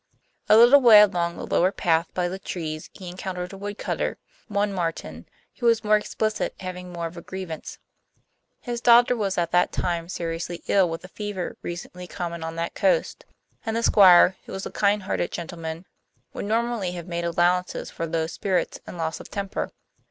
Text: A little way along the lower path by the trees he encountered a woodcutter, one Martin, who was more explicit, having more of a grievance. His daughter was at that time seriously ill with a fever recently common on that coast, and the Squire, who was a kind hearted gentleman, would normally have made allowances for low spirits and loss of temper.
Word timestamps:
A 0.49 0.57
little 0.57 0.81
way 0.81 0.99
along 0.99 1.35
the 1.37 1.45
lower 1.45 1.71
path 1.71 2.11
by 2.15 2.27
the 2.27 2.39
trees 2.39 2.89
he 2.91 3.07
encountered 3.07 3.53
a 3.53 3.57
woodcutter, 3.57 4.17
one 4.47 4.73
Martin, 4.73 5.27
who 5.59 5.67
was 5.67 5.83
more 5.83 5.95
explicit, 5.95 6.55
having 6.59 6.91
more 6.91 7.05
of 7.05 7.17
a 7.17 7.21
grievance. 7.21 7.77
His 8.61 8.81
daughter 8.81 9.15
was 9.15 9.37
at 9.37 9.51
that 9.51 9.71
time 9.71 10.09
seriously 10.09 10.63
ill 10.65 10.89
with 10.89 11.05
a 11.05 11.07
fever 11.07 11.55
recently 11.61 12.07
common 12.07 12.43
on 12.43 12.55
that 12.55 12.73
coast, 12.73 13.25
and 13.63 13.75
the 13.77 13.83
Squire, 13.83 14.37
who 14.47 14.51
was 14.53 14.65
a 14.65 14.71
kind 14.71 15.03
hearted 15.03 15.31
gentleman, 15.31 15.85
would 16.33 16.45
normally 16.45 16.93
have 16.93 17.05
made 17.05 17.23
allowances 17.23 17.91
for 17.91 18.07
low 18.07 18.25
spirits 18.25 18.79
and 18.87 18.97
loss 18.97 19.19
of 19.19 19.29
temper. 19.29 19.71